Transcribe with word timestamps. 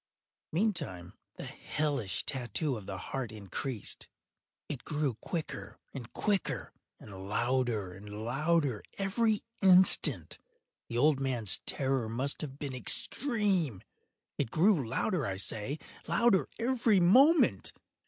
Meantime 0.51 1.13
the 1.35 1.45
hellish 1.45 2.25
tattoo 2.25 2.75
of 2.75 2.87
the 2.87 2.97
heart 2.97 3.31
increased. 3.31 4.07
It 4.67 4.83
grew 4.83 5.13
quicker 5.21 5.77
and 5.93 6.11
quicker, 6.11 6.73
and 6.99 7.27
louder 7.29 7.93
and 7.93 8.23
louder 8.23 8.81
every 8.97 9.43
instant. 9.61 10.39
The 10.89 10.97
old 10.97 11.19
man’s 11.19 11.61
terror 11.67 12.09
must 12.09 12.41
have 12.41 12.57
been 12.57 12.73
extreme! 12.73 13.83
It 14.39 14.49
grew 14.49 14.87
louder, 14.87 15.27
I 15.27 15.37
say, 15.37 15.77
louder 16.07 16.49
every 16.57 16.99
moment! 16.99 17.71